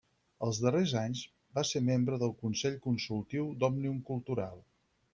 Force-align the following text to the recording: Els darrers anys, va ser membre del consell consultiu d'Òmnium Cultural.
Els 0.45 0.61
darrers 0.63 0.93
anys, 1.01 1.21
va 1.59 1.65
ser 1.73 1.83
membre 1.91 2.21
del 2.25 2.35
consell 2.41 2.81
consultiu 2.89 3.55
d'Òmnium 3.61 4.05
Cultural. 4.13 4.63